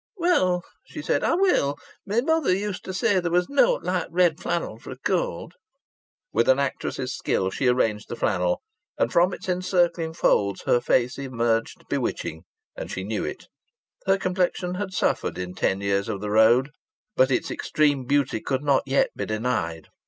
"Well," 0.17 0.63
she 0.83 1.03
said, 1.03 1.23
"I 1.23 1.35
will. 1.35 1.77
My 2.07 2.21
mother 2.21 2.51
used 2.55 2.83
to 2.85 2.91
say 2.95 3.19
there 3.19 3.29
was 3.29 3.47
naught 3.47 3.83
like 3.83 4.07
red 4.09 4.39
flannel 4.39 4.79
for 4.79 4.89
a 4.89 4.97
cold." 4.97 5.53
With 6.33 6.49
an 6.49 6.57
actress's 6.57 7.15
skill 7.15 7.51
she 7.51 7.67
arranged 7.67 8.09
the 8.09 8.15
flannel, 8.15 8.63
and 8.97 9.11
from 9.11 9.31
its 9.31 9.47
encircling 9.47 10.15
folds 10.15 10.63
her 10.63 10.81
face 10.81 11.19
emerged 11.19 11.87
bewitching 11.87 12.45
and 12.75 12.89
she 12.89 13.03
knew 13.03 13.23
it. 13.23 13.45
Her 14.07 14.17
complexion 14.17 14.73
had 14.73 14.91
suffered 14.91 15.37
in 15.37 15.53
ten 15.53 15.81
years 15.81 16.09
of 16.09 16.19
the 16.19 16.31
road, 16.31 16.71
but 17.15 17.29
its 17.29 17.51
extreme 17.51 18.05
beauty 18.05 18.41
could 18.41 18.63
not 18.63 18.81
yet 18.87 19.11
be 19.15 19.27
denied. 19.27 19.87